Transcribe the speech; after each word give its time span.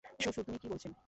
শ্বশুর, 0.19 0.43
তুমি 0.45 0.57
কি 0.57 0.67
বলছেন? 0.67 0.91